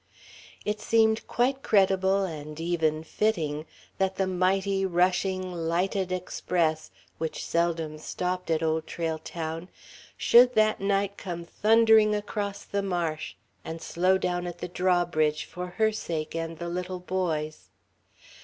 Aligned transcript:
It 0.65 0.81
seemed 0.81 1.27
quite 1.27 1.61
credible 1.61 2.23
and 2.23 2.59
even 2.59 3.03
fitting 3.03 3.67
that 3.99 4.15
the 4.15 4.25
mighty, 4.25 4.83
rushing, 4.83 5.53
lighted 5.53 6.11
Express, 6.11 6.89
which 7.19 7.45
seldom 7.45 7.99
stopped 7.99 8.49
at 8.49 8.63
Old 8.63 8.87
Trail 8.87 9.19
Town, 9.19 9.69
should 10.17 10.55
that 10.55 10.79
night 10.79 11.17
come 11.17 11.45
thundering 11.45 12.15
across 12.15 12.63
the 12.63 12.81
marsh, 12.81 13.35
and 13.63 13.79
slow 13.79 14.17
down 14.17 14.47
at 14.47 14.57
the 14.57 14.67
drawbridge 14.67 15.45
for 15.45 15.67
her 15.77 15.91
sake 15.91 16.33
and 16.33 16.57
the 16.57 16.67
little 16.69 16.99
boy's. 16.99 17.69